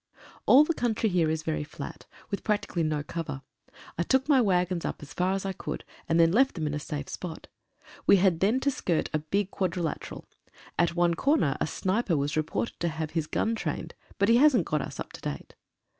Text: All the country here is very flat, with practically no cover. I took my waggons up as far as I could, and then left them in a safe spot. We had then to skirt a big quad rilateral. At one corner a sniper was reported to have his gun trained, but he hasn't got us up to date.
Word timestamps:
All 0.47 0.63
the 0.63 0.73
country 0.73 1.09
here 1.09 1.29
is 1.29 1.43
very 1.43 1.63
flat, 1.63 2.07
with 2.31 2.43
practically 2.43 2.81
no 2.81 3.03
cover. 3.03 3.43
I 3.99 4.01
took 4.01 4.27
my 4.27 4.41
waggons 4.41 4.83
up 4.83 5.03
as 5.03 5.13
far 5.13 5.33
as 5.33 5.45
I 5.45 5.53
could, 5.53 5.83
and 6.09 6.19
then 6.19 6.31
left 6.31 6.55
them 6.55 6.65
in 6.65 6.73
a 6.73 6.79
safe 6.79 7.07
spot. 7.07 7.45
We 8.07 8.15
had 8.15 8.39
then 8.39 8.59
to 8.61 8.71
skirt 8.71 9.11
a 9.13 9.19
big 9.19 9.51
quad 9.51 9.73
rilateral. 9.75 10.25
At 10.79 10.95
one 10.95 11.13
corner 11.13 11.55
a 11.61 11.67
sniper 11.67 12.17
was 12.17 12.35
reported 12.35 12.79
to 12.79 12.87
have 12.87 13.11
his 13.11 13.27
gun 13.27 13.53
trained, 13.53 13.93
but 14.17 14.27
he 14.27 14.37
hasn't 14.37 14.65
got 14.65 14.81
us 14.81 14.99
up 14.99 15.11
to 15.13 15.21
date. 15.21 15.53